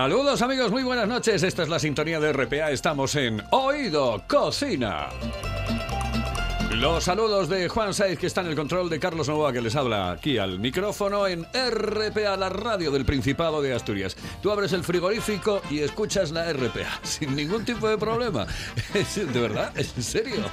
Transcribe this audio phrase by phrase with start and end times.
[0.00, 1.42] Saludos amigos, muy buenas noches.
[1.42, 2.70] Esta es la sintonía de RPA.
[2.70, 5.10] Estamos en Oído Cocina.
[6.70, 9.76] Los saludos de Juan Saiz, que está en el control de Carlos Novoa, que les
[9.76, 14.16] habla aquí al micrófono en RPA, la radio del Principado de Asturias.
[14.40, 18.46] Tú abres el frigorífico y escuchas la RPA, sin ningún tipo de problema.
[19.34, 19.70] ¿De verdad?
[19.76, 20.46] ¿En serio?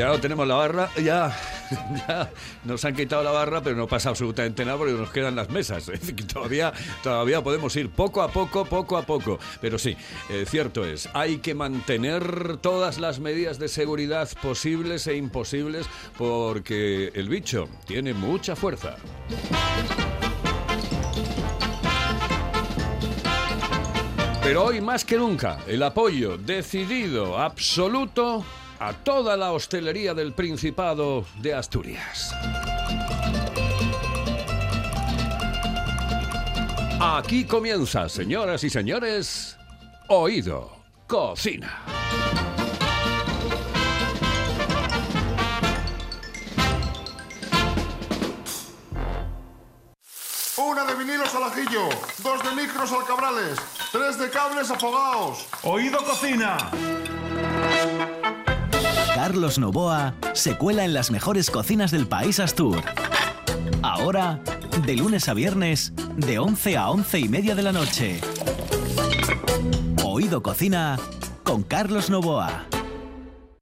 [0.00, 1.30] Ya no tenemos la barra, ya,
[2.08, 2.30] ya
[2.64, 5.86] nos han quitado la barra, pero no pasa absolutamente nada porque nos quedan las mesas.
[5.90, 9.38] Es decir, todavía, todavía podemos ir poco a poco, poco a poco.
[9.60, 9.94] Pero sí,
[10.30, 15.84] eh, cierto es, hay que mantener todas las medidas de seguridad posibles e imposibles
[16.16, 18.96] porque el bicho tiene mucha fuerza.
[24.42, 28.42] Pero hoy más que nunca, el apoyo decidido, absoluto,
[28.80, 32.34] a toda la hostelería del Principado de Asturias.
[36.98, 39.58] Aquí comienza, señoras y señores,
[40.08, 40.72] Oído
[41.06, 41.82] Cocina.
[50.56, 51.88] Una de vinilos al ajillo,
[52.22, 53.58] dos de micros al cabrales,
[53.92, 55.46] tres de cables afogados.
[55.64, 56.70] Oído Cocina.
[59.22, 62.82] Carlos Novoa se cuela en las mejores cocinas del país Astur.
[63.82, 64.40] Ahora,
[64.86, 68.18] de lunes a viernes, de 11 a 11 y media de la noche.
[70.02, 70.96] Oído Cocina
[71.44, 72.64] con Carlos Novoa.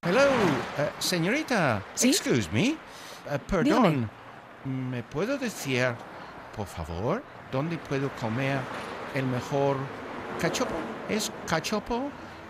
[0.02, 0.20] Hello,
[0.78, 1.82] eh, señorita.
[1.94, 2.10] ¿Sí?
[2.10, 2.68] Excuse me.
[2.68, 2.76] Eh,
[3.64, 4.06] Dígame.
[4.06, 4.10] perdón.
[4.64, 5.88] ¿Me puedo decir,
[6.56, 8.60] por favor, dónde puedo comer
[9.12, 9.76] el mejor
[10.40, 10.76] cachopo?
[11.08, 12.12] ¿Es cachopo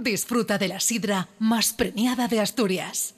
[0.00, 3.14] Disfruta de la sidra más premiada de Asturias.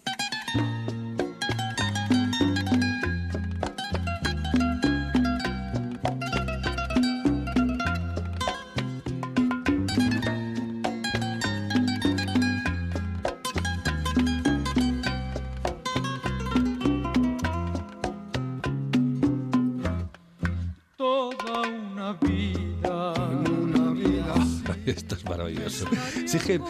[26.37, 26.61] Es que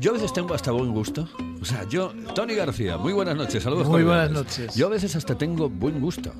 [0.00, 1.28] yo a veces tengo hasta buen gusto.
[1.60, 4.74] O sea, yo, Tony García, muy buenas noches, saludos Muy buenas noches.
[4.74, 6.32] Yo a veces hasta tengo buen gusto.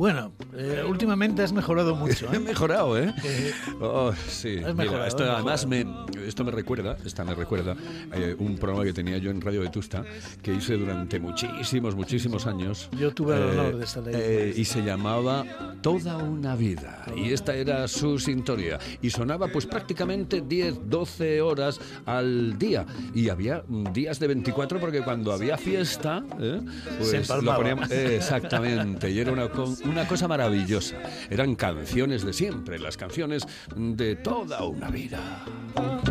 [0.00, 2.26] Bueno, eh, últimamente has mejorado mucho.
[2.32, 2.40] He ¿eh?
[2.40, 3.12] mejorado, ¿eh?
[3.22, 3.52] Eh,
[3.82, 4.56] Oh, sí.
[4.56, 5.84] Has Mira, mejorado, esto has además me,
[6.26, 7.76] esto me recuerda, esta me recuerda
[8.14, 10.02] eh, un programa que tenía yo en Radio Vetusta
[10.42, 12.88] que hice durante muchísimos, muchísimos años.
[12.98, 14.14] Yo tuve el honor de estar ahí.
[14.16, 15.44] eh, y se llamaba
[15.82, 17.04] Toda una vida.
[17.14, 18.78] Y esta era su sintonía.
[19.02, 22.86] Y sonaba pues prácticamente 10, 12 horas al día.
[23.14, 26.58] Y había días de 24 porque cuando había fiesta, ¿eh?
[26.96, 27.90] pues Se lo poníamos.
[27.90, 29.10] eh, exactamente.
[29.10, 30.96] Y era una, co- una cosa maravillosa.
[31.28, 33.42] Eran canciones de siempre, las canciones
[33.74, 35.44] de toda una vida.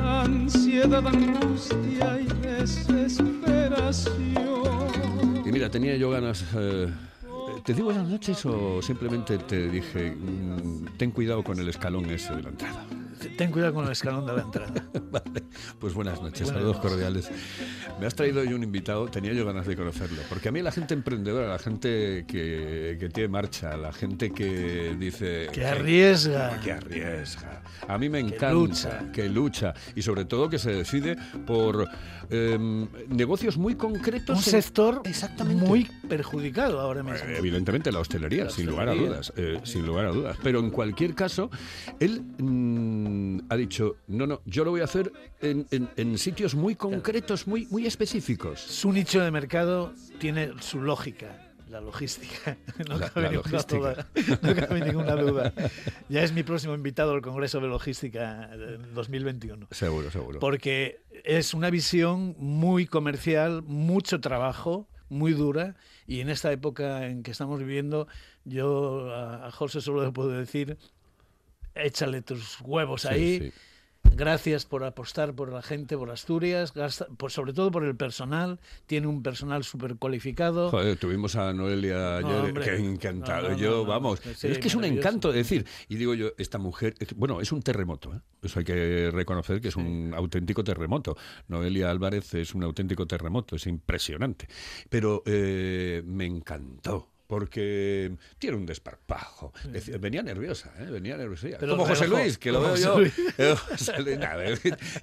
[0.02, 5.44] Ansiedad, angustia y desesperación.
[5.46, 6.44] Y mira, tenía yo ganas.
[6.56, 6.92] eh,
[7.64, 12.36] ¿Te digo buenas noches o simplemente te dije, mm, ten cuidado con el escalón ese
[12.36, 12.86] de la entrada?
[13.38, 14.74] Ten cuidado con el escalón de la entrada.
[15.12, 15.44] Vale,
[15.80, 16.92] pues buenas noches, Buenas saludos noches.
[16.92, 17.32] cordiales.
[18.00, 20.72] Me has traído hoy un invitado, tenía yo ganas de conocerlo, porque a mí la
[20.72, 25.48] gente emprendedora, la gente que, que tiene marcha, la gente que dice...
[25.52, 26.60] Que arriesga.
[26.62, 27.62] Que arriesga.
[27.88, 29.12] A mí me encanta, lucha.
[29.12, 31.88] que lucha y sobre todo que se decide por
[32.30, 34.38] em, negocios muy concretos.
[34.38, 35.66] Un sector Exactamente.
[35.66, 37.28] muy perjudicado ahora mismo.
[37.28, 40.38] Eh, Evidentemente la hostelería, La sin lugar a dudas, eh, sin lugar a dudas.
[40.44, 41.50] Pero en cualquier caso,
[42.00, 45.12] él mm, mm, ha dicho, no, no, yo lo voy a hacer
[45.42, 48.60] en, en- en sitios muy concretos, muy, muy específicos.
[48.60, 51.46] Su nicho de mercado tiene su lógica.
[51.70, 52.58] La logística.
[52.90, 53.78] No, La- cabe la ninguna logística.
[53.78, 54.08] duda.
[54.42, 55.54] no cabe ninguna duda.
[56.10, 59.68] Ya es mi próximo invitado al Congreso de Logística en 2021.
[59.72, 60.40] Seguro, seguro.
[60.40, 65.76] Porque es una visión muy comercial, mucho trabajo, muy dura.
[66.08, 68.08] Y en esta época en que estamos viviendo,
[68.46, 70.78] yo a, a José solo le puedo decir,
[71.84, 73.40] échale tus huevos Sí, ahí.
[73.40, 73.52] sí.
[74.16, 78.60] Gracias por apostar por la gente, por Asturias, gasta- por, sobre todo por el personal.
[78.86, 80.72] Tiene un personal súper cualificado.
[80.72, 82.64] Joder, tuvimos a Noelia No, ayer, hombre.
[82.66, 83.50] que encantado.
[83.50, 83.86] No, no, yo, no, no.
[83.86, 84.22] vamos.
[84.36, 85.66] Sí, es que es un encanto decir.
[85.90, 88.14] Y digo yo, esta mujer, es bueno, es un terremoto.
[88.16, 88.20] ¿eh?
[88.42, 91.16] Eso hay que reconocer que es un auténtico terremoto.
[91.50, 94.48] Noelia Álvarez es un auténtico terremoto, es impresionante.
[94.90, 97.10] Pero eh, me encantó.
[97.30, 99.54] Porque tiene un desparpajo.
[99.72, 100.86] Decía- Venía nerviosa, ¿eh?
[100.86, 101.48] venía nerviosa.
[101.60, 102.94] Pero como José Luis, que lo veo yo.
[102.96, 103.00] José
[103.38, 103.60] Luis.
[103.70, 104.44] José Luis, nada,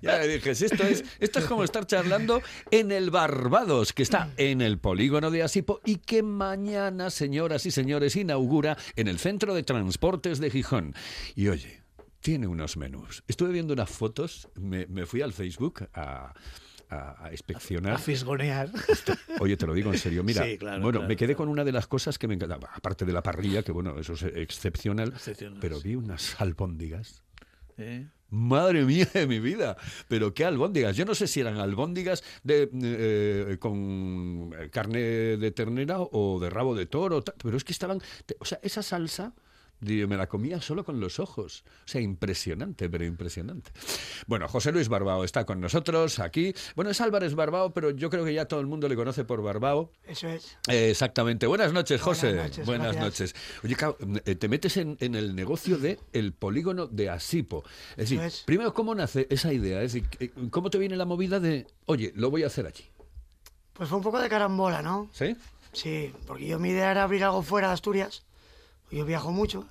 [0.02, 2.42] ya le dije, esto es, esto es como estar charlando
[2.72, 7.70] en el Barbados, que está en el polígono de Asipo y que mañana, señoras y
[7.70, 10.96] señores, inaugura en el Centro de Transportes de Gijón.
[11.36, 11.80] Y oye,
[12.20, 13.22] tiene unos menús.
[13.28, 16.34] Estuve viendo unas fotos, me, me fui al Facebook a,
[16.88, 17.94] a, a inspeccionar.
[17.94, 18.70] A fisgonear.
[19.40, 20.22] Oye, te lo digo en serio.
[20.22, 21.38] Mira, Sí, claro, bueno, claro, me quedé claro.
[21.38, 24.14] con una de las cosas que me encantaba, aparte de la parrilla, que bueno, eso
[24.14, 27.22] es excepcional, Excepcional, pero vi unas albóndigas.
[27.76, 28.06] ¿eh?
[28.28, 29.76] Madre mía de mi vida,
[30.08, 30.96] pero qué albóndigas.
[30.96, 36.74] Yo no sé si eran albóndigas de, eh, con carne de ternera o de rabo
[36.74, 38.00] de toro, pero es que estaban,
[38.40, 39.32] o sea, esa salsa
[39.80, 41.64] digo, me la comía solo con los ojos.
[41.84, 43.70] O sea, impresionante, pero impresionante.
[44.26, 46.54] Bueno, José Luis Barbao está con nosotros aquí.
[46.74, 49.42] Bueno, es Álvarez Barbao, pero yo creo que ya todo el mundo le conoce por
[49.42, 49.90] Barbao.
[50.04, 50.56] Eso es.
[50.68, 51.46] Eh, exactamente.
[51.46, 52.34] Buenas noches, José.
[52.34, 53.34] noches, Buenas gracias.
[53.34, 53.60] noches.
[53.64, 57.64] Oye, eh, te metes en, en el negocio de el polígono de Asipo.
[57.92, 58.42] Es decir, es.
[58.46, 59.82] primero, ¿cómo nace esa idea?
[59.82, 62.84] Es decir, eh, ¿cómo te viene la movida de, oye, lo voy a hacer allí?
[63.72, 65.08] Pues fue un poco de carambola, ¿no?
[65.12, 65.36] ¿Sí?
[65.72, 68.24] Sí, porque yo mi idea era abrir algo fuera de Asturias.
[68.90, 69.66] Yo viajo mucho.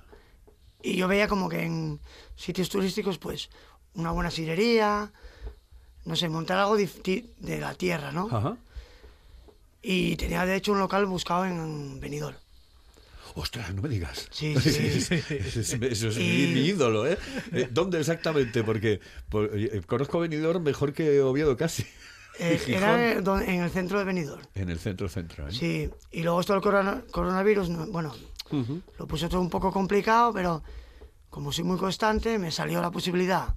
[0.82, 2.00] Y yo veía como que en
[2.36, 3.48] sitios turísticos, pues,
[3.94, 5.10] una buena sidrería,
[6.04, 8.28] no sé, montar algo de la tierra, ¿no?
[8.30, 8.56] Ajá.
[9.82, 12.36] Y tenía de hecho un local buscado en Benidorm.
[13.34, 14.28] Ostras, no me digas.
[14.30, 14.68] Sí, sí.
[15.28, 17.18] es, eso es mi, Y- mi ídolo, ¿eh?
[17.52, 18.64] Eh, ¿Dónde exactamente?
[18.64, 19.50] Porque por-
[19.86, 21.84] conozco Benidorm mejor que Oviedo casi.
[22.38, 24.42] Eh, era en, el centro de Benidorm.
[24.54, 25.52] En el centro central.
[25.52, 28.14] Sí, y luego esto del corona- coronavirus, no- bueno,
[28.98, 30.62] Lo puso todo un poco complicado, pero
[31.30, 33.54] como soy muy constante, me salió la posibilidad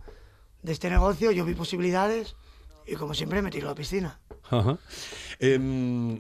[0.62, 2.36] de este negocio, yo vi posibilidades
[2.86, 4.20] y como siempre me tiró a la piscina.
[5.40, 6.20] Em,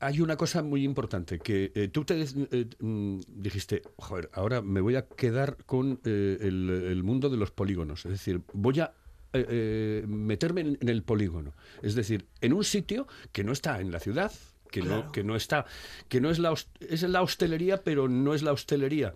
[0.00, 4.80] hay una cosa muy importante, que eh, tú te eh, mm, dijiste, joder, ahora me
[4.80, 8.92] voy a quedar con eh, el, el mundo de los polígonos, es decir, voy a
[9.32, 11.52] eh, meterme en el polígono,
[11.82, 14.32] es decir, en un sitio que no está en la ciudad,
[14.70, 15.66] que no que no está
[16.08, 19.14] que no es la es la hostelería, pero no es la hostelería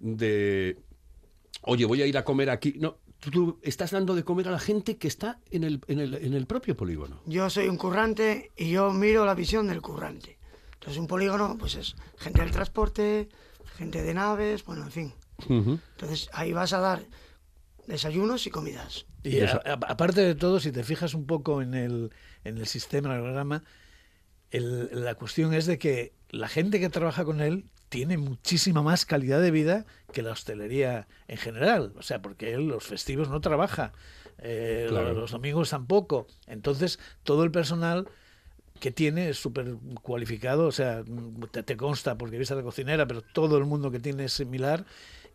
[0.00, 0.78] de
[1.62, 4.50] oye, voy a ir a comer aquí, no Tú, tú estás dando de comer a
[4.50, 7.20] la gente que está en el, en el, en el propio polígono.
[7.24, 10.40] Yo soy un currante y yo miro la visión del currante.
[10.72, 13.28] Entonces un polígono pues es gente del transporte,
[13.76, 15.14] gente de naves, bueno, en fin.
[15.48, 17.04] Entonces ahí vas a dar
[17.86, 19.06] desayunos y comidas.
[19.22, 22.10] Y a- a- aparte de todo, si te fijas un poco en el,
[22.42, 23.62] en el sistema, en el programa,
[24.52, 29.04] el- la cuestión es de que la gente que trabaja con él tiene muchísima más
[29.04, 31.92] calidad de vida que la hostelería en general.
[31.98, 33.92] O sea, porque él los festivos no trabaja,
[34.38, 35.12] eh, Claro.
[35.14, 36.26] los domingos tampoco.
[36.46, 38.08] Entonces, todo el personal
[38.80, 41.04] que tiene es súper cualificado, o sea,
[41.50, 44.32] te, te consta porque viste a la cocinera, pero todo el mundo que tiene es
[44.32, 44.84] similar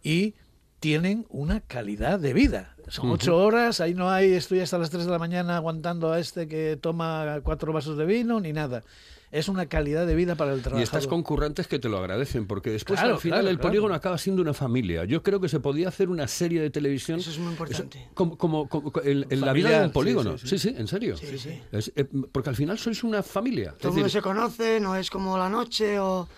[0.03, 0.34] y
[0.79, 2.75] tienen una calidad de vida.
[2.88, 6.19] Son ocho horas, ahí no hay, estoy hasta las tres de la mañana aguantando a
[6.19, 8.84] este que toma cuatro vasos de vino, ni nada.
[9.29, 10.84] Es una calidad de vida para el Y trabajador.
[10.86, 13.69] estás con currantes que te lo agradecen, porque después Claro, al final claro, el claro.
[13.69, 15.03] polígono acaba siendo una familia.
[15.03, 17.19] Yo creo que se podía hacer una serie de televisión.
[17.19, 18.07] Eso es muy importante.
[18.13, 20.38] como, como- como- en, en la vida de un sí, polígono.
[20.38, 20.69] sí, Sí, sí.
[20.69, 21.17] sí, en serio.
[21.17, 21.62] Sí, sí.
[21.74, 23.72] Es- eh, porque al final sois una familia.
[23.74, 26.29] Todo el mundo decir, se conoce, no es como la noche o...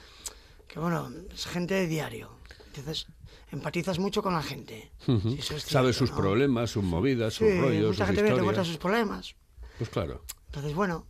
[0.68, 2.32] Que bueno, es gente de diario.
[2.74, 3.06] Entonces
[3.52, 4.92] empatizas mucho con la gente.
[5.38, 6.18] es Sabes sus ¿no?
[6.18, 8.68] problemas, sus movidas, Sí, sus rollos, mucha sus gente viene y te cuenta historias.
[8.68, 9.36] sus problemas.
[9.78, 10.24] Pues claro.
[10.48, 11.06] Entonces, bueno,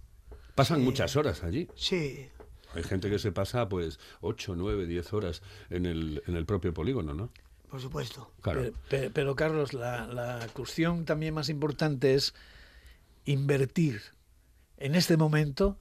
[0.55, 1.67] Pasan muchas horas allí.
[1.75, 2.27] sí.
[2.75, 5.41] Hay gente que se pasa pues 8, 9, 10 horas
[5.71, 7.31] en el, en el propio polígono, ¿no?
[7.67, 8.31] Por supuesto.
[8.41, 8.61] Claro.
[8.61, 12.35] Pero, pe- pero, Carlos, la, la cuestión también más importante es
[13.25, 14.01] invertir.
[14.77, 15.77] En este momento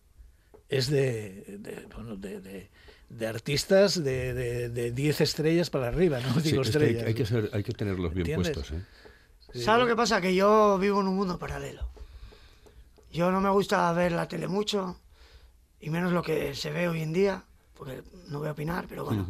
[0.71, 2.71] es de, de, bueno, de, de-
[3.09, 6.85] de artistas de, de, de 10 estrellas para arriba, no Sí, digo es que hay,
[6.85, 7.07] estrellas.
[7.07, 8.53] hay que ser, hay que tenerlos bien ¿Entiendes?
[8.55, 8.79] puestos.
[8.79, 8.85] ¿eh?
[9.53, 9.93] Sí, ¿Sabes lo sí.
[9.93, 10.21] que pasa?
[10.21, 11.89] Que yo vivo en un mundo paralelo.
[13.11, 15.01] Yo no me gusta ver la tele mucho,
[15.81, 19.05] y menos lo que se ve hoy en día, porque no voy a opinar, pero
[19.07, 19.27] bueno.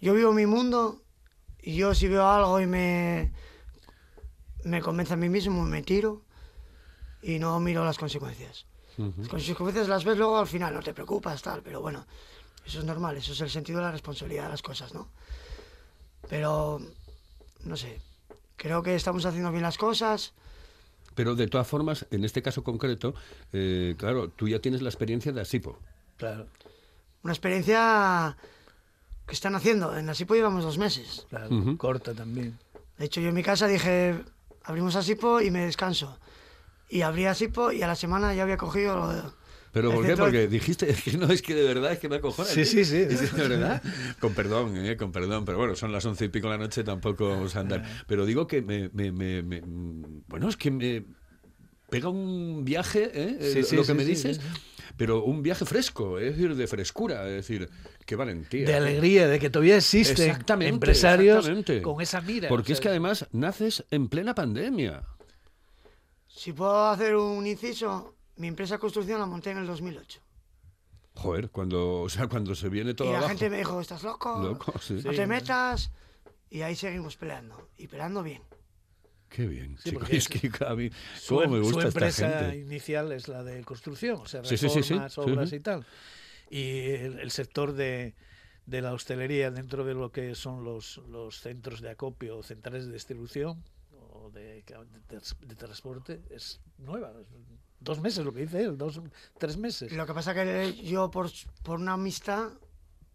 [0.00, 1.02] Yo vivo mi mundo,
[1.60, 3.32] y yo si veo algo y me,
[4.64, 6.22] me convence a mí mismo, me tiro,
[7.20, 8.64] y no miro las consecuencias.
[8.96, 12.06] Las consecuencias las ves luego al final, no te preocupas, tal, pero bueno,
[12.66, 15.08] eso es normal, eso es el sentido de la responsabilidad de las cosas, ¿no?
[16.28, 16.80] Pero,
[17.64, 18.00] no sé,
[18.56, 20.32] creo que estamos haciendo bien las cosas.
[21.14, 23.14] Pero de todas formas, en este caso concreto,
[23.52, 25.78] eh, claro, tú ya tienes la experiencia de Asipo.
[26.16, 26.46] Claro,
[27.22, 28.36] Una experiencia
[29.26, 29.96] que están haciendo.
[29.96, 31.26] En Asipo llevamos dos meses.
[31.28, 31.50] claro.
[31.76, 32.58] Corta también.
[32.98, 34.20] De hecho, yo en mi casa dije,
[34.64, 36.18] abrimos Asipo y me descanso.
[36.88, 39.22] Y abrí Asipo y a la semana ya había cogido lo de...
[39.72, 40.16] ¿Pero por qué?
[40.16, 42.48] Porque dijiste, es que no, es que de verdad, es que me acojona.
[42.48, 42.98] Sí, sí, sí.
[43.08, 43.82] Es de verdad.
[44.20, 46.84] Con perdón, eh, con perdón, pero bueno, son las once y pico de la noche,
[46.84, 47.82] tampoco vamos a andar.
[48.06, 49.62] Pero digo que me, me- me- me-
[50.28, 51.04] bueno, es que me
[51.88, 53.38] pega un viaje, ¿eh?
[53.40, 54.42] Sí, lo- sí, lo que sí, me dices, sí,
[54.98, 57.70] pero un viaje fresco, es decir, de frescura, es decir,
[58.04, 58.66] qué valentía.
[58.66, 61.80] De alegría, de que todavía existen Exactamente, empresarios exactamente.
[61.80, 62.50] con esa mira.
[62.50, 65.02] Porque o es que además naces en plena pandemia.
[66.28, 70.20] Si puedo hacer un inciso, mi empresa de construcción la monté en el 2008.
[71.14, 73.28] Joder, cuando, o sea, cuando se viene todo y la abajo.
[73.30, 74.38] gente me dijo, ¿estás loco?
[74.42, 74.94] Loco, sí.
[75.04, 75.90] No te metas.
[76.48, 77.68] Y ahí seguimos peleando.
[77.76, 78.42] Y peleando bien.
[79.28, 80.06] Qué bien, Sí, chico.
[80.10, 82.58] Es que a mí, su, cómo me su gusta esta empresa gente.
[82.58, 85.20] inicial es la de construcción, o sea, Sí, sí, sí, reformas, sí.
[85.20, 85.56] obras Sí, sí.
[85.56, 85.86] y tal.
[86.50, 88.14] Y el, el sector de,
[88.66, 92.86] de la hostelería dentro de lo que son los, los centros de acopio o centrales
[92.86, 93.64] de distribución
[94.10, 94.62] o de,
[95.08, 97.12] de, de transporte es nueva.
[97.82, 99.00] Dos meses lo que dice él, dos,
[99.38, 99.90] tres meses.
[99.92, 101.30] Lo que pasa que yo, por,
[101.62, 102.50] por una amistad,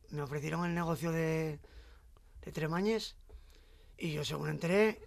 [0.10, 1.60] me ofrecieron el negocio de,
[2.44, 3.16] de Tremañes.
[3.98, 5.02] Y yo, según enteré,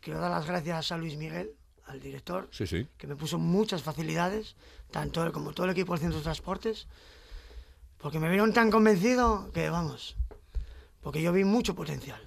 [0.00, 1.54] quiero dar las gracias a Luis Miguel,
[1.86, 2.86] al director, Sí, sí.
[2.98, 4.54] que me puso muchas facilidades,
[4.90, 6.86] tanto él como todo el equipo del Centro de Transportes,
[7.96, 10.14] porque me vieron tan convencido que, vamos,
[11.00, 12.20] porque yo vi mucho potencial,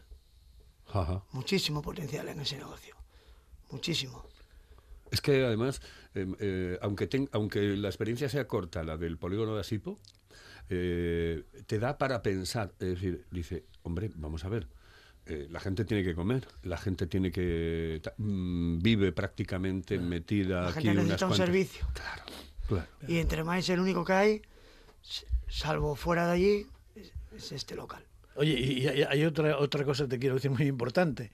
[0.92, 1.24] Ajá.
[1.32, 2.96] muchísimo potencial en ese negocio,
[3.70, 4.26] muchísimo.
[5.12, 5.82] Es que además,
[6.16, 10.00] eh, eh, aunque, ten- aunque la experiencia sea corta, la del polígono de Asipo,
[10.70, 12.72] eh, te da para pensar.
[12.80, 14.68] Es decir, dice, hombre, vamos a ver.
[15.28, 20.68] eh, la gente tiene que comer, la gente tiene que mm, vive prácticamente metida La
[20.70, 21.88] aquí gente unas necesita un cuantas- servicio.
[21.94, 22.24] Claro,
[22.68, 22.88] claro.
[23.08, 24.42] Y entre más el único que hay,
[25.48, 26.66] salvo fuera de allí,
[26.96, 28.04] es, es este local.
[28.36, 31.32] Oye, y, y hay- hay otra, otra cosa que te quiero decir muy importante.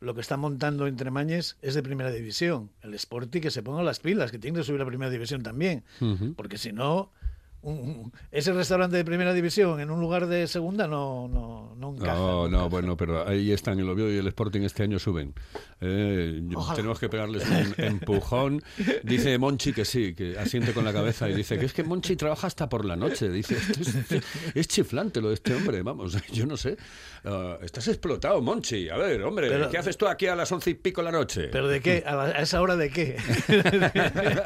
[0.00, 2.70] Lo que está montando entre Mañes es de primera división.
[2.82, 5.84] El Sporting que se ponga las pilas, que tiene que subir a primera división también.
[6.36, 7.12] Porque si no,
[7.74, 12.14] un- ese restaurante de primera división en un lugar de segunda no, no, no encaja.
[12.14, 15.34] No, no, bueno, pero ahí están, el Oviedo y el Sporting este año suben.
[15.80, 16.40] Eh,
[16.74, 18.62] tenemos que pegarles un empujón.
[19.02, 22.16] Dice Monchi que sí, que asiente con la cabeza y dice que es que Monchi
[22.16, 23.28] trabaja hasta por la noche.
[23.28, 26.76] Dice, "Esto es, es chiflante lo de este hombre, vamos, yo no sé.
[27.24, 28.88] Ah, estás explotado, Monchi.
[28.88, 31.18] A ver, hombre, Pero- ¿qué haces tú aquí a las once y pico de la
[31.18, 31.48] noche?
[31.50, 32.04] ¿Pero de qué?
[32.06, 33.16] ¿A, la- a esa hora de qué?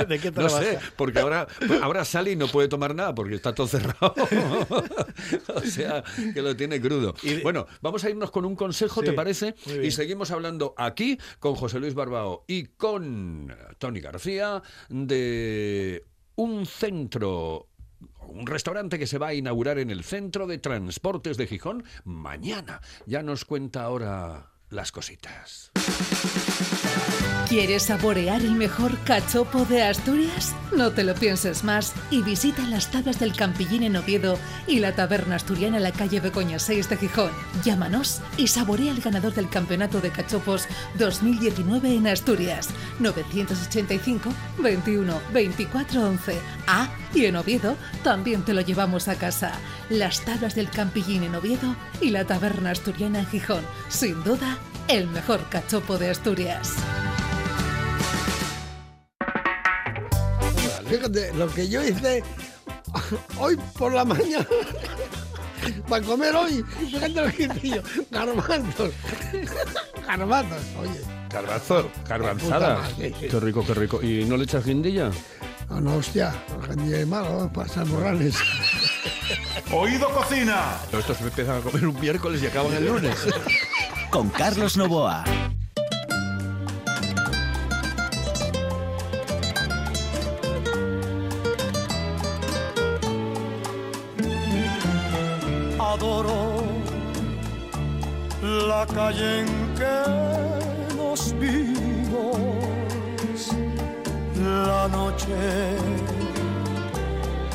[0.08, 0.92] ¿De qué No sé, trabaja?
[0.96, 1.46] porque ahora,
[1.82, 4.14] ahora sale y no puede tomar nada porque está todo cerrado.
[5.54, 6.02] o sea,
[6.32, 7.14] que lo tiene crudo.
[7.42, 9.54] Bueno, vamos a irnos con un consejo, ¿te parece?
[9.82, 16.04] Y seguimos hablando aquí con José Luis Barbao y con Tony García de
[16.36, 17.68] un centro.
[18.20, 22.80] Un restaurante que se va a inaugurar en el centro de transportes de Gijón mañana.
[23.06, 25.70] Ya nos cuenta ahora las cositas.
[27.48, 30.54] ¿Quieres saborear el mejor cachopo de Asturias?
[30.76, 34.94] No te lo pienses más y visita las tablas del Campillín en Oviedo y la
[34.94, 37.32] taberna asturiana en la calle Becoña 6 de Gijón.
[37.64, 42.68] Llámanos y saborea el ganador del Campeonato de Cachopos 2019 en Asturias.
[43.00, 46.38] 985 21 24 11.
[46.68, 49.52] Ah, y en Oviedo también te lo llevamos a casa.
[49.88, 53.64] Las tablas del Campillín en Oviedo y la taberna asturiana en Gijón.
[53.88, 56.74] Sin duda, el mejor cachopo de Asturias.
[60.88, 62.24] Fíjate, lo que yo hice
[63.38, 64.46] hoy por la mañana
[65.88, 68.92] para comer hoy, fíjate lo que hice yo, garbanzos,
[70.06, 72.82] garbanzos, oye, Garbanzo, garbanzada.
[72.98, 74.02] Qué rico, qué rico.
[74.02, 75.10] ¿Y no le echas guindilla?
[75.70, 76.34] No, no, hostia,
[76.66, 78.36] gente de malo, para San Morales.
[79.72, 80.76] Oído Cocina.
[80.92, 83.16] Estos se empiezan a comer un miércoles y acaban el lunes.
[84.10, 85.24] Con Carlos Novoa.
[95.78, 96.62] adoro
[98.40, 101.79] la calle en que nos vimos
[104.80, 105.36] la noche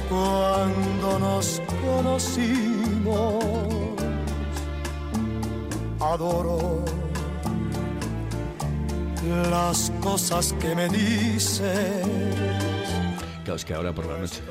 [0.09, 3.43] cuando nos conocimos.
[5.99, 6.85] Adoro
[9.49, 12.05] las cosas que me dices.
[13.43, 14.41] Claro, es que ahora por la noche,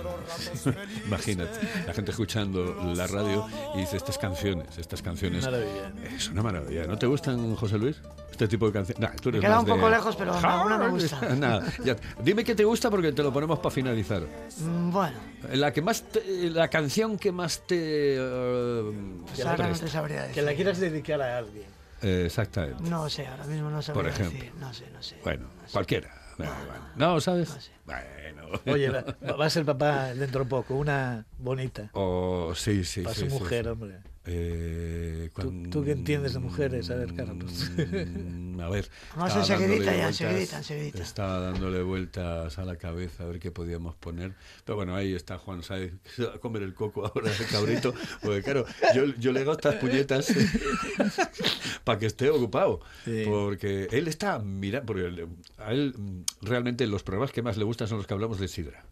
[1.06, 5.44] imagínate, la gente escuchando la radio y dice estas canciones, estas canciones.
[5.44, 5.92] Maravilla.
[6.16, 6.86] Es una maravilla.
[6.86, 7.96] ¿No te gustan, José Luis?
[8.34, 9.00] Este tipo de canciones.
[9.00, 11.20] Nah, tú Me eres queda más un poco de- lejos, pero alguna me gusta.
[11.36, 11.94] Nada, ya.
[12.20, 14.22] Dime qué te gusta porque te lo ponemos para finalizar.
[14.58, 15.16] Mm, Bueno,
[15.52, 18.92] La que más te- la canción que más te eh,
[19.26, 20.42] pues ahora no te sabría Que decir.
[20.44, 21.66] la quieras dedicar a alguien.
[22.02, 22.82] Eh, exactamente.
[22.90, 24.36] No sé, ahora mismo no sabría Por ejemplo.
[24.38, 24.52] decir.
[24.58, 25.16] No sé, no sé.
[25.22, 26.08] Bueno, cualquiera.
[26.36, 26.80] Da igual.
[26.96, 27.70] No, ¿sabes?
[27.86, 28.60] Bueno.
[28.66, 29.04] Oye, va,
[29.38, 31.88] va a ser papá dentro de poco, una bonita.
[31.92, 33.70] Oh, sí, sí, Para sí, su sí, mujer, sí.
[33.70, 33.98] hombre.
[34.26, 36.88] Eh, ¿Tú, cuan- tú qué entiendes de mujeres?
[36.90, 37.70] A ver, Carlos.
[37.76, 38.88] Mm, A ver.
[39.16, 41.02] Vamos estaba enseguidita dándole ya, vueltas- enseguidita, enseguidita.
[41.02, 44.34] Estaba dándole vueltas a la cabeza a ver qué podíamos poner.
[44.64, 47.46] Pero bueno, ahí está Juan Saez, que se va a comer el coco ahora, el
[47.48, 47.92] cabrito.
[48.22, 48.64] Porque claro,
[48.94, 50.32] yo, yo le hago estas puñetas
[51.84, 52.80] para que esté ocupado.
[53.04, 53.24] Sí.
[53.26, 55.26] Porque él está mirando, porque
[55.58, 58.48] a él mm, realmente los programas que más le gustan son los que hablamos de
[58.48, 58.84] sidra.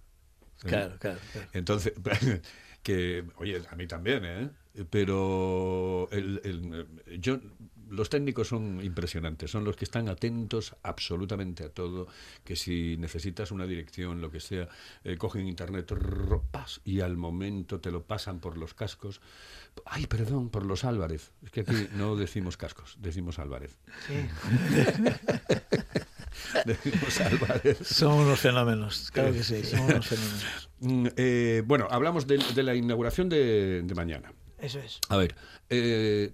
[0.60, 1.48] Claro, claro, claro.
[1.54, 1.92] Entonces,
[2.82, 4.50] que, oye, a mí también, ¿eh?
[4.91, 7.38] Pero el, el- yo,
[7.91, 12.07] los técnicos son impresionantes, son los que están atentos absolutamente a todo,
[12.43, 14.69] que si necesitas una dirección, lo que sea,
[15.05, 19.21] eh, cogen internet trrr, pas, y al momento te lo pasan por los cascos.
[19.85, 21.33] Ay, perdón, por los Álvarez.
[21.45, 23.79] Es que aquí no decimos cascos, decimos Álvarez.
[24.07, 24.14] Sí.
[26.64, 27.79] decimos Álvarez.
[27.87, 30.71] Son unos fenómenos, claro que sí, son unos fenómenos.
[30.81, 34.33] Mm, eh, bueno, hablamos de, de la inauguración de, de mañana.
[34.62, 35.00] Eso es.
[35.09, 35.35] A ver,
[35.69, 36.33] eh,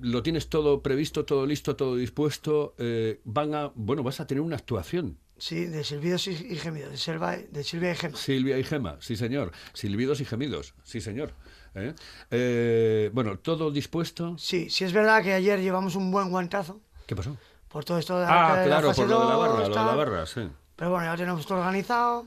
[0.00, 2.74] lo tienes todo previsto, todo listo, todo dispuesto.
[2.78, 5.18] eh, van a, bueno, vas a tener una actuación.
[5.38, 8.16] Sí, de silbidos y, gemidos, de, Selva, de Silvia y Gema.
[8.16, 9.52] Silvia y Gema, sí señor.
[9.74, 11.32] Silbidos y gemidos, sí señor.
[11.74, 11.92] ¿Eh?
[12.30, 14.38] Eh, bueno, todo dispuesto.
[14.38, 17.36] Sí, sí es verdad que ayer llevamos un buen guantazo ¿Qué pasó?
[17.68, 19.74] por todo esto de Ah, de claro, fase por lo de la barra, lo de
[19.74, 20.48] la barra, sí.
[20.74, 22.26] Pero bueno, ya tenemos todo organizado,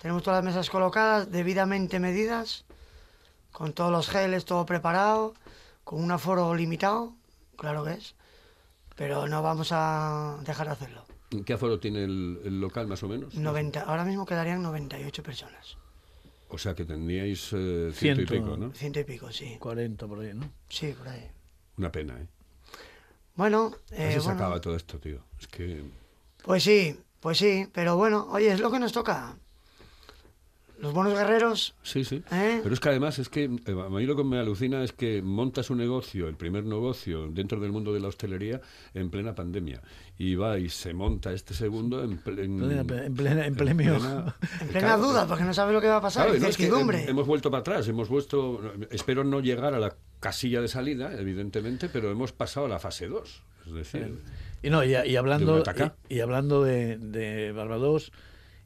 [0.00, 2.64] tenemos todas las mesas colocadas, debidamente medidas,
[3.56, 5.32] con todos los geles, todo preparado,
[5.82, 7.14] con un aforo limitado,
[7.56, 8.14] claro que es,
[8.96, 11.06] pero no vamos a dejar de hacerlo.
[11.46, 13.34] ¿Qué aforo tiene el, el local más o menos?
[13.34, 15.78] 90, ahora mismo quedarían 98 personas,
[16.50, 18.74] O sea que tendríais eh, ciento, y pico, ¿no?
[18.74, 19.56] ciento y pico, sí.
[19.58, 20.52] 40 por ahí, ¿no?
[20.68, 21.26] Sí, por ahí.
[21.78, 22.26] Una pena, ¿eh?
[23.36, 25.24] Bueno, eh, se bueno, acaba todo esto, tío.
[25.40, 25.82] Es que...
[26.44, 29.38] pues sí, pues sí, pero bueno, oye, es lo que nos toca.
[30.78, 32.22] Los buenos guerreros, Sí, sí.
[32.30, 32.60] ¿Eh?
[32.62, 35.22] Pero es que además es que eh, a mí lo que me alucina es que
[35.22, 38.60] montas un negocio, el primer negocio dentro del mundo de la hostelería
[38.92, 39.80] en plena pandemia.
[40.18, 43.94] Y va y se monta este segundo en, ple- en, Plena- en plena- en plenio.
[43.96, 44.34] en plena
[44.72, 47.26] Claro, duda, porque no sabe lo que va a pasar, Claro, no, es que hemos
[47.26, 48.60] vuelto para atrás, hemos vuelto,
[48.90, 53.08] espero no llegar a la casilla de salida, evidentemente, pero hemos pasado a la fase
[53.08, 53.42] 2.
[53.66, 54.14] Es decir,
[54.62, 55.62] Y no, y, hablando,
[56.08, 58.12] y, y hablando de, de Barbados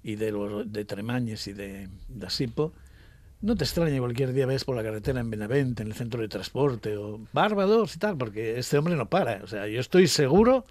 [0.03, 1.89] y de los y de,
[2.27, 2.73] Asipo,
[3.43, 6.29] no te extrañe cualquier día ves por la carretera en Benavente, en el centro de
[6.29, 9.43] transporte, o Barbados y tal, porque este hombre no para.
[9.43, 10.67] O sea, yo estoy seguro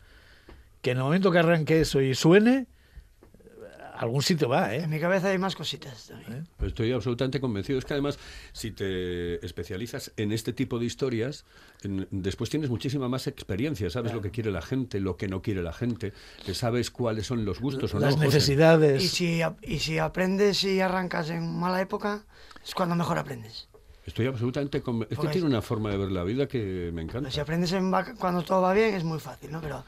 [0.81, 2.67] que en el momento que arranque eso y suene,
[3.99, 4.83] algún sitio va, ¿eh?
[4.83, 6.47] En mi cabeza hay más cositas también.
[6.61, 7.77] Estoy absolutamente convencido.
[7.79, 8.17] Es que además,
[8.53, 11.43] si te especializas en este tipo de historias,
[11.83, 13.89] en- después tienes muchísima más experiencia.
[13.89, 16.13] Sabes lo que quiere la gente, lo que no quiere la gente,
[16.45, 18.23] que sabes cuáles son los gustos o Las no.
[18.23, 19.03] Necesidades.
[19.03, 22.23] Y si, y si aprendes y arrancas en mala época,
[22.65, 23.67] es cuando mejor aprendes.
[24.05, 25.13] Estoy absolutamente convencido.
[25.13, 27.29] Es que Pues- tiene una forma de ver la vida que me encanta.
[27.29, 29.59] Si aprendes en vaca- cuando todo va bien, es muy fácil, ¿no?
[29.61, 29.83] Pero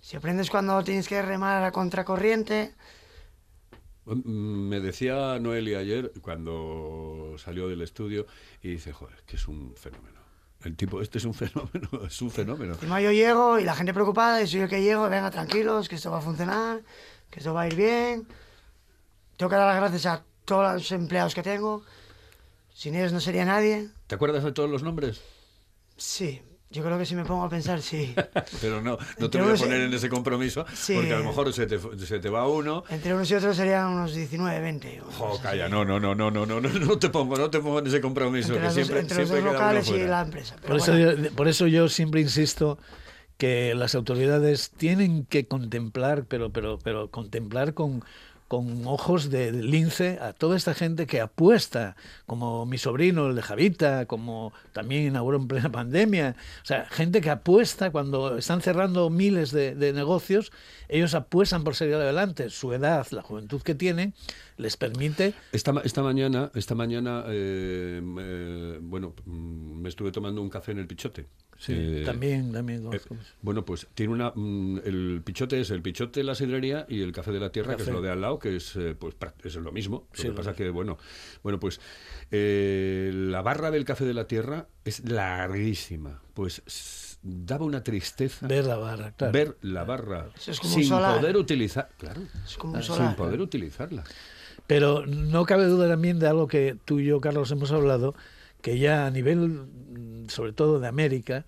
[0.00, 3.01] si aprendes cuando tienes que remar a contracorriente, Mm,
[4.04, 8.26] Me decía Noelia ayer, cuando salió del estudio,
[8.60, 10.20] y dice, joder, que es un fenómeno.
[10.64, 12.74] El tipo, este es un fenómeno, es un fenómeno.
[12.74, 15.96] encima yo llego y la gente preocupada, y soy yo que llego, venga, tranquilos, que
[15.96, 16.82] esto va a funcionar,
[17.30, 18.26] que esto va a ir bien.
[19.36, 21.82] Tengo que dar las gracias a todos los empleados que tengo.
[22.74, 23.88] Sin ellos no sería nadie.
[24.06, 25.20] ¿Te acuerdas de todos los nombres?
[25.96, 28.14] Sí, yo creo que si me pongo a pensar, sí.
[28.60, 30.94] Pero no, no te Entre voy a poner en ese compromiso, Sí.
[30.94, 32.82] porque a lo mejor se te, se te va uno.
[32.88, 35.00] Entre unos y otros serían unos 19, 20.
[35.02, 37.50] o Jo, cosas calla, no, no, no, no, no, no, no, no te pongo, no
[37.50, 40.56] te pongo en ese compromiso, Entre, que siempre, entre los dos locales y la empresa.
[40.66, 42.78] Por eso, yo, por eso yo siempre insisto
[43.36, 48.04] que las autoridades tienen que contemplar, pero, pero, pero contemplar con,
[48.52, 53.40] con ojos de lince a toda esta gente que apuesta, como mi sobrino, el de
[53.40, 56.36] Javita, como también inauguró en plena pandemia.
[56.62, 60.52] O sea, gente que apuesta cuando están cerrando miles de, negocios,
[60.90, 62.50] ellos apuestan por seguir adelante.
[62.50, 64.12] Su edad, la juventud que tienen,
[64.62, 65.34] les permite.
[65.52, 70.72] Esta, ma- esta mañana, esta mañana eh, eh, bueno, mm, me estuve tomando un café
[70.72, 71.26] en el Pichote.
[71.58, 72.88] Sí, Eh, también, también.
[72.92, 72.98] eh,
[73.42, 74.32] bueno, pues tiene una.
[74.34, 77.76] mm, el pichote es el pichote de la sidrería y el café de la tierra,
[77.76, 80.08] que es lo de al lado, que es eh, pues es lo mismo.
[80.10, 80.98] Lo Sí, que lo pasa que, bueno,
[81.44, 81.80] bueno, pues
[82.32, 86.20] eh, la barra del café de la tierra es larguísima.
[86.34, 89.32] Pues daba una tristeza Ver la barra, claro.
[89.32, 91.20] ver la barra es como un sin solar.
[91.20, 91.88] poder utilizar.
[91.98, 92.22] Claro.
[92.44, 93.14] Es como un sin solar.
[93.16, 94.02] poder utilizarla.
[94.66, 98.14] Pero no cabe duda también de algo que tú y yo, Carlos, hemos hablado,
[98.62, 101.46] que ya a nivel, mm, sobre todo de América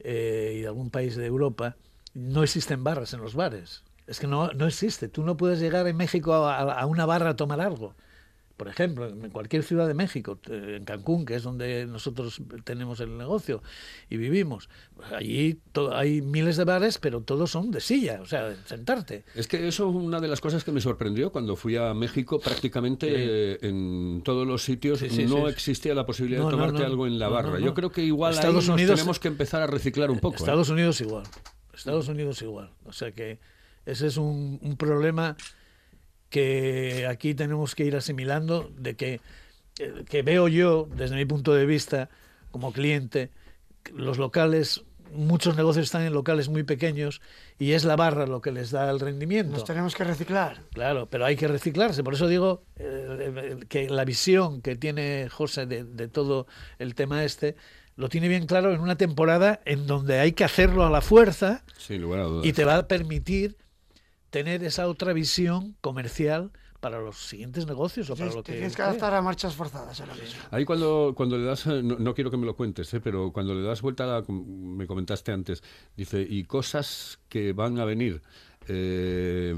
[0.00, 1.76] eh, y de algún país de Europa,
[2.14, 3.84] no existen barras en los bares.
[4.06, 5.08] Es que no, no existe.
[5.08, 7.94] Tú no puedes llegar en México a, a- a una barra a tomar algo.
[8.58, 12.98] Por ejemplo, en cualquier ciudad de México, eh, en Cancún, que es donde nosotros tenemos
[13.00, 13.62] el negocio
[14.10, 15.60] y vivimos, pues allí
[15.92, 19.24] hay miles de bares, pero todos son de silla, o sea, de sentarte.
[19.36, 22.40] Es que eso es una de las cosas que me sorprendió cuando fui a México.
[22.40, 26.80] Prácticamente eh, en todos los sitios Sí, sí, no existía la posibilidad No, de tomarte
[26.80, 26.84] no.
[26.86, 27.60] algo en la barra.
[27.60, 30.34] Yo creo que igual Estados ahí nos Unidos- tenemos que empezar a reciclar un poco.
[30.34, 30.38] ¿eh?
[30.40, 31.22] Estados Unidos igual.
[31.72, 32.70] Estados Unidos igual.
[32.86, 33.38] O sea que
[33.86, 35.36] ese es un, un problema
[36.30, 39.20] que aquí tenemos que ir asimilando, de que,
[40.08, 42.08] que veo yo, desde mi punto de vista,
[42.50, 43.30] como cliente,
[43.94, 47.22] los locales, muchos negocios están en locales muy pequeños
[47.58, 49.52] y es la barra lo que les da el rendimiento.
[49.52, 50.62] Nos tenemos que reciclar.
[50.72, 52.04] Claro, pero hay que reciclarse.
[52.04, 56.46] Por eso digo eh, eh, que la visión que tiene José de, de todo
[56.78, 57.56] el tema este
[57.96, 61.64] lo tiene bien claro en una temporada en donde hay que hacerlo a la fuerza
[61.78, 62.46] Sin lugar a dudas.
[62.46, 63.56] y te va a permitir
[64.30, 68.82] tener esa otra visión comercial para los siguientes negocios o para lo que tienes que
[68.82, 70.40] adaptar a marchas forzadas ahora mismo.
[70.52, 73.32] Ahí cuando, cuando le das, eh, no, no quiero que me lo cuentes, eh, pero
[73.32, 75.62] cuando le das vuelta, a la- me comentaste antes,
[75.96, 78.22] dice, y cosas que van a venir.
[78.68, 79.54] eh,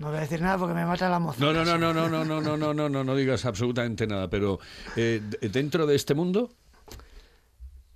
[0.00, 1.38] No voy a decir nada porque me mata la moza.
[1.38, 4.28] no, no, no, no, no, no, no, no, no, no, no, no digas absolutamente nada,
[4.28, 4.58] pero
[4.96, 5.20] eh,
[5.52, 6.50] dentro de este mundo,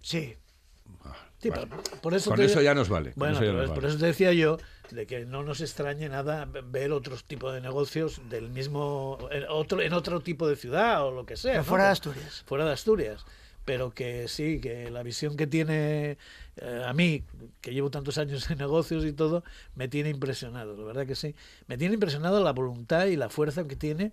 [0.02, 0.34] Sí.
[1.38, 1.66] Sí, Vale.
[1.66, 3.74] por- por eso Con te- eso ya nos vale, Bueno, eso ya pero nos es-
[3.74, 4.58] por eso te decía yo
[4.92, 9.80] de que no nos extrañe nada ver otros tipos de negocios del mismo en otro
[9.82, 11.52] en otro tipo de ciudad o lo que sea.
[11.52, 11.68] Pero ¿no?
[11.68, 12.42] fuera de Que- Asturias.
[12.46, 13.26] Fuera de Asturias.
[13.64, 16.16] Pero que sí, que la visión que tiene
[16.56, 17.22] eh, a mí,
[17.60, 21.36] que llevo tantos años en negocios y todo, me tiene impresionado, la verdad que sí.
[21.66, 24.12] Me tiene impresionado la voluntad y la fuerza que tiene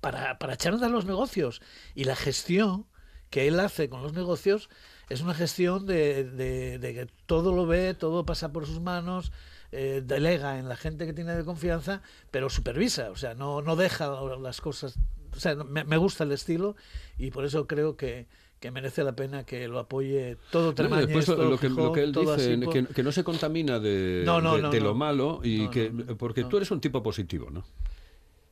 [0.00, 1.62] para, para echar a los negocios.
[1.94, 2.86] Y la gestión
[3.30, 4.68] que él hace con los negocios
[5.08, 9.32] es una gestión de, de- de que todo lo ve, todo pasa por sus manos,
[9.72, 13.76] eh, delega en la gente que tiene de confianza, pero supervisa, o sea, no, no
[13.76, 14.08] deja
[14.40, 14.98] las cosas.
[15.34, 16.74] O sea, me, me gusta el estilo
[17.18, 18.26] y por eso creo que,
[18.58, 21.68] que merece la pena que lo apoye todo No, Tremañes, después lo, todo lo que,
[21.68, 24.62] lo Gijón, que él dice, así, que, que no se contamina de, No, no, de,
[24.62, 24.84] no, de no.
[24.86, 27.64] lo malo, y No, que no, porque tú eres un tipo positivo, ¿no?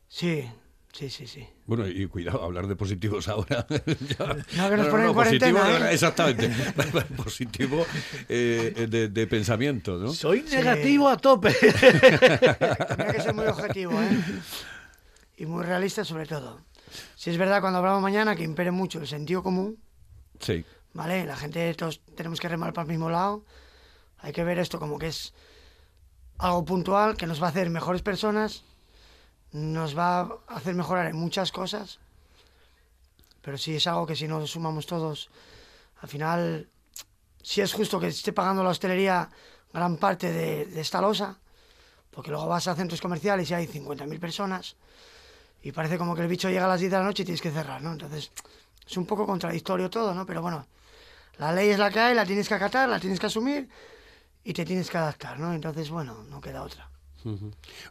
[0.06, 0.44] Sí,
[0.92, 1.46] sí, sí, sí.
[1.66, 3.66] Bueno, y cuidado, hablar de positivos ahora.
[4.18, 5.92] Ya- No, que nos ponen en cuarentena, positivo, ¿eh?
[5.94, 6.50] Exactamente.
[7.16, 7.86] positivo
[8.28, 10.12] eh, de, de pensamiento, ¿no?
[10.12, 11.52] Soy negativo a tope.
[11.52, 14.08] Tendría que ser muy objetivo, ¿eh?
[15.36, 16.60] Y muy realista sobre todo.
[17.16, 19.78] Si es verdad, cuando hablamos mañana, que impere mucho el sentido común,
[20.40, 20.64] Sí.
[20.94, 21.24] ¿vale?
[21.26, 23.44] La gente, todos tenemos que remar para el mismo lado.
[24.18, 25.32] Hay que ver esto como que es
[26.38, 28.64] algo puntual que nos va a hacer mejores personas,
[29.52, 31.98] nos va a hacer mejorar en muchas cosas.
[33.42, 35.30] Pero sí es algo que si nos sumamos todos,
[36.00, 36.68] al final,
[37.42, 39.28] sí es justo que esté pagando la hostelería
[39.72, 41.38] gran parte de, esta losa,
[42.10, 44.76] porque luego vas a centros comerciales y hay 50.000 personas
[45.62, 47.42] y parece como que el bicho llega a las 10 de la noche y tienes
[47.42, 47.92] que cerrar, ¿no?
[47.92, 48.30] Entonces,
[48.86, 50.24] es un poco contradictorio todo, ¿no?
[50.24, 50.66] Pero bueno,
[51.38, 53.68] la ley es la que hay, la tienes que acatar, la tienes que asumir
[54.44, 55.52] y te tienes que adaptar, ¿no?
[55.52, 56.90] Entonces, bueno, no queda otra.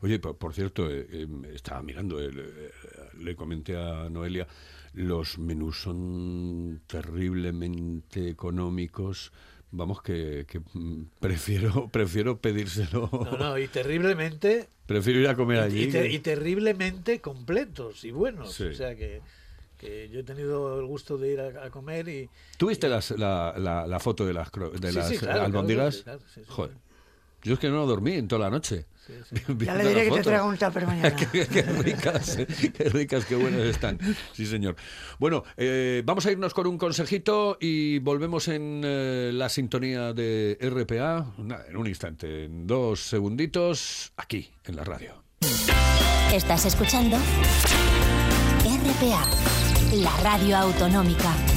[0.02, 4.48] Oye, por, por cierto, eh, eh, estaba mirando, eh, le- le comenté a Noelia,
[4.94, 9.32] los menús son terriblemente económicos.
[9.72, 10.62] Vamos, que, que,
[11.20, 13.10] prefiero prefiero pedírselo.
[13.12, 15.98] No, no, y terriblemente Prefiero ir a comer y, allí.
[15.98, 18.54] y y terriblemente completos y buenos.
[18.54, 18.64] Sí.
[18.64, 19.22] O sea que,
[19.78, 23.54] que yo he tenido el gusto de ir a, a comer y ¿Tuviste las- la,
[23.58, 26.04] la, la foto de las, de Sí, las sí, claro, albóndigas?
[26.04, 26.72] claro, claro, sí, sí, Joder.
[27.48, 28.88] Yo es que no dormí en toda la noche.
[29.60, 31.16] Ya le diré que te traiga un tupper mañana.
[31.32, 33.98] qué, qué ricas, eh, qué ricas, qué buenas están.
[34.34, 34.76] Sí, señor.
[35.18, 40.58] Bueno, eh, vamos a irnos con un consejito y volvemos en eh, la sintonía de
[40.60, 45.24] RPA, nada, en un instante, en dos segunditos, aquí, en la radio.
[46.34, 47.16] Estás escuchando
[48.66, 49.26] RPA,
[49.94, 51.57] la radio autonómica.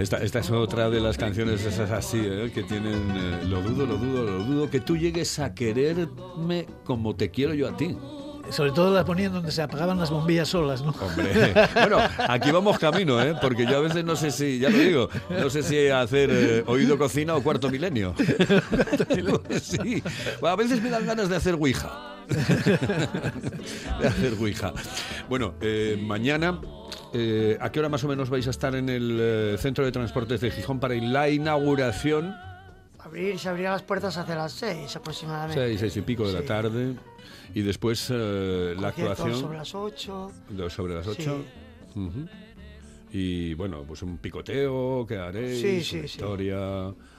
[0.00, 2.50] Esta, esta es otra de las canciones esas así, ¿eh?
[2.54, 7.14] que tienen eh, lo dudo, lo dudo, lo dudo, que tú llegues a quererme como
[7.14, 7.96] te quiero yo a ti.
[8.48, 10.90] Sobre todo la ponían donde se apagaban las bombillas solas, ¿no?
[10.90, 13.36] Hombre, bueno, aquí vamos camino, ¿eh?
[13.40, 16.64] Porque yo a veces no sé si, ya lo digo, no sé si hacer eh,
[16.66, 18.14] oído cocina o cuarto milenio.
[19.60, 20.02] sí,
[20.40, 22.16] Bueno, a veces me dan ganas de hacer Ouija.
[24.00, 24.72] de hacer Ouija.
[25.28, 26.58] Bueno, eh, mañana,
[27.12, 29.92] eh, ¿a qué hora más o menos vais a estar en el eh, Centro de
[29.92, 32.34] Transportes de Gijón para la inauguración?
[32.98, 35.60] Abrir, se abrirán las puertas hacia las seis aproximadamente.
[35.60, 36.46] Seis, seis y pico de la Sí.
[36.46, 36.94] tarde.
[37.54, 39.34] Y después eh, la actuación.
[39.34, 40.30] sobre las ocho.
[40.68, 41.44] Sobre las 8.
[41.94, 42.26] Sí.
[43.12, 46.14] Y bueno, pues un picoteo que haréis, Sí, sí, una sí.
[46.14, 46.58] historia.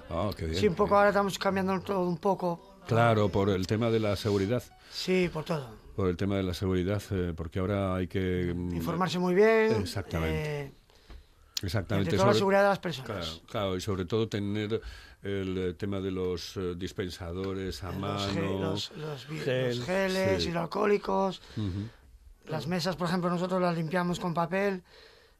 [0.09, 0.57] Ah, qué bien.
[0.57, 2.77] Sí, un poco ahora estamos cambiando todo un poco.
[2.87, 4.63] Claro, por el tema de la seguridad.
[4.91, 5.80] Sí, por todo.
[5.95, 8.53] Por el tema de la seguridad, eh, porque ahora hay que.
[8.55, 9.73] mm, Informarse muy bien.
[9.81, 10.61] Exactamente.
[10.65, 10.71] eh,
[11.63, 12.09] Exactamente.
[12.09, 13.07] Entre toda la sobre- seguridad de las personas.
[13.27, 14.81] Claro, claro, y sobre todo tener
[15.21, 18.59] el eh, tema de los eh, dispensadores a los, mano.
[18.59, 19.77] los, los Gel.
[19.77, 20.49] los geles, Sí.
[20.49, 21.41] hidroalcohólicos.
[21.57, 21.87] Ujú.
[22.47, 24.81] Las mesas, por ejemplo, nosotros las limpiamos con papel.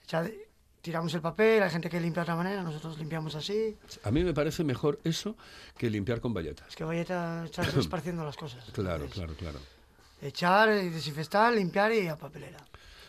[0.05, 0.29] echa-
[0.81, 3.77] tiramos el papel, hay gente que limpia de otra manera, nosotros limpiamos así.
[4.03, 5.35] A mí me parece mejor eso
[5.77, 6.67] que limpiar con valletas.
[6.69, 8.63] Es que a estar esparciendo las cosas.
[8.73, 9.59] Claro, Entonces, claro, claro.
[10.21, 12.59] Echar, desinfectar, limpiar y a papelera.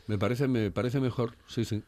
[0.06, 1.82] Me parece, me parece mejor, sí, sí.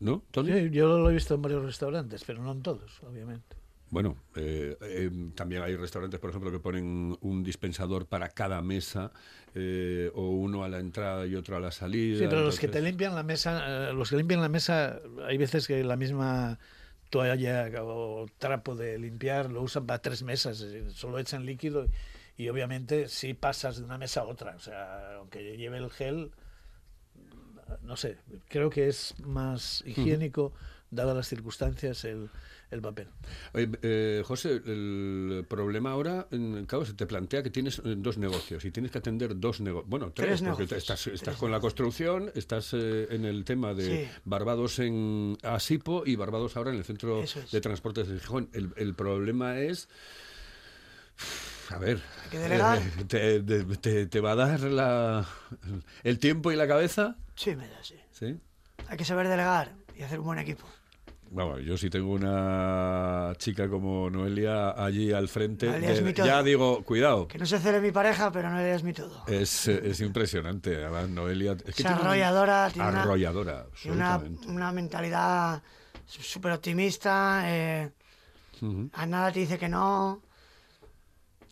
[0.00, 0.52] ¿No, Tony?
[0.52, 3.56] Sí, yo lo he visto en varios restaurantes, pero no en todos, obviamente.
[3.90, 9.12] Bueno, eh, eh, también hay restaurantes, por ejemplo, que ponen un dispensador para cada mesa,
[9.54, 12.18] eh, o uno a la entrada y otro a la salida.
[12.18, 15.38] Sí, pero los que te limpian la mesa, eh, los que limpian la mesa, hay
[15.38, 16.58] veces que la misma
[17.08, 21.86] toalla o trapo de limpiar lo usan para tres mesas, solo echan líquido
[22.38, 26.30] y obviamente si pasas de una mesa a otra, o sea, aunque lleve el gel,
[27.82, 28.16] no sé,
[28.48, 30.54] creo que es más higiénico,
[30.90, 32.30] dadas las circunstancias, el,
[32.70, 33.08] el papel.
[33.52, 38.16] Oye, eh, José, el problema ahora, en- claro, se te plantea que tienes eh, dos
[38.16, 39.90] negocios y tienes que atender dos negocios.
[39.90, 43.44] Bueno, tres, Tres porque negocios, estás, estás tres con la construcción, estás eh, en el
[43.44, 44.10] tema de Sí.
[44.24, 47.50] Barbados en Asipo y Barbados ahora en el Centro es.
[47.50, 48.48] de Transportes de Gijón.
[48.54, 49.88] El, el problema es.
[51.70, 52.00] A ver.
[52.24, 52.78] Hay que delegar.
[52.78, 55.26] eh, te, te- te va a dar la,
[56.02, 57.16] el tiempo y la cabeza?
[57.34, 57.94] Sí, me da, sí.
[58.12, 58.38] ¿Sí?
[58.88, 60.64] Hay que saber delegar y hacer un buen equipo.
[61.30, 66.14] Vamos, yo si tengo una chica como Noelia allí al frente, Noelia es de- mi
[66.14, 66.26] todo.
[66.26, 67.28] ya digo, cuidado.
[67.28, 69.24] Que no se cele mi pareja, pero no es mi todo.
[69.26, 70.76] Es, es impresionante.
[70.76, 71.52] Además, Noelia.
[71.66, 75.62] Es, que Es arrolladora, tiene una- arrolladora, Tiene una, una mentalidad
[76.06, 77.42] súper optimista.
[77.44, 77.90] eh,
[78.62, 78.88] Ujú.
[78.94, 80.22] a nada te dice que no.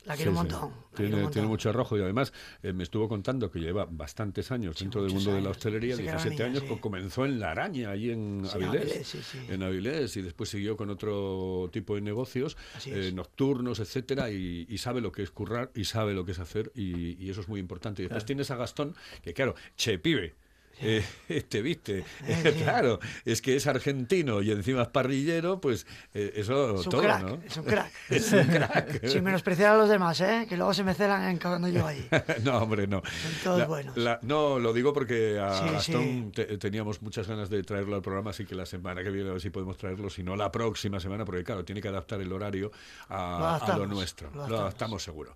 [0.07, 0.65] La quiero Sí, un montón.
[0.73, 1.33] un Tiene, montón.
[1.33, 5.13] tiene mucho arrojo y además eh, me estuvo contando que lleva bastantes años dentro del
[5.13, 7.91] mundo de la hostelería, Sí, que era 17 niña, años, co- comenzó en La Araña,
[7.91, 9.39] ahí en Avilés, Avilés, sí, sí.
[9.49, 14.79] en Avilés, y después siguió con otro tipo de negocios, eh, nocturnos, etcétera, y, y
[14.79, 17.49] sabe lo que es currar y sabe lo que es hacer, y, y eso es
[17.49, 18.03] muy importante.
[18.03, 20.35] Y después tienes a Gastón, que claro, che, pibe.
[20.81, 21.03] Eh,
[21.49, 22.05] te viste,
[22.63, 27.03] claro, es que es argentino y encima es parrillero, pues eh, eso Es un todo,
[27.03, 27.39] crack, ¿no?
[27.47, 27.93] es un crack.
[28.11, 29.07] es un crack.
[29.07, 30.47] Sin menospreciar a los demás, ¿eh?
[30.49, 32.09] Que luego se me celan en cuando yo ahí.
[32.45, 33.03] no, hombre, no.
[33.43, 33.97] todos La- buenos.
[33.97, 38.03] la- no, lo digo porque a Sí, Gastón te- teníamos muchas ganas de traerlo al
[38.03, 40.51] programa, así que la semana que viene a ver si podemos traerlo, si no la
[40.53, 42.71] próxima semana, porque claro, tiene que adaptar el horario
[43.09, 44.31] Lo a, lo nuestro.
[44.35, 45.03] lo Lo adaptamos.
[45.03, 45.35] seguro.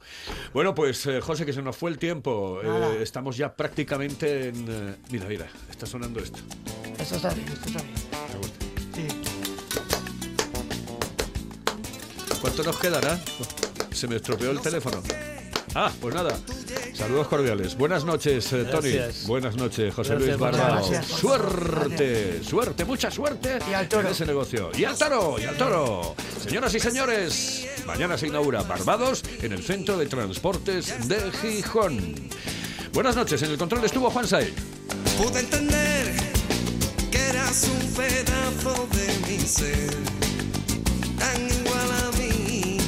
[0.53, 2.61] Bueno, pues eh, José, que se nos fue el tiempo.
[2.63, 4.97] Eh, estamos ya prácticamente en...
[5.11, 6.41] mira, mira, está sonando esto.
[6.99, 7.95] Esto está bien, esto está bien.
[8.33, 8.59] Me gusta.
[8.97, 9.07] Sí.
[12.41, 13.21] ¿Cuánto nos quedará?
[13.93, 15.01] Se me estropeó el teléfono.
[15.77, 16.37] Ah, pues nada.
[16.95, 17.79] Saludos cordiales.
[17.79, 18.91] Buenas noches, eh, Tony.
[18.91, 19.27] Gracias.
[19.29, 20.89] Buenas noches, José Gracias, Luis muchas Barbado.
[20.89, 21.07] gracias.
[21.21, 24.09] Suerte, suerte, mucha suerte Y al toro.
[24.09, 24.71] en ese negocio.
[24.77, 26.17] Y al toro, y al toro.
[26.43, 32.17] Señoras y señores, mañana se inaugura Barbados en el Centro de Transportes de Gijón.
[32.93, 34.53] Buenas noches, en el control estuvo Juan Say
[35.23, 36.15] pude entender
[37.11, 39.91] que eras un pedazo de mi ser,
[41.19, 42.79] tan igual a mí.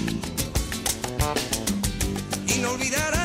[2.49, 3.22] Y no olvidarás.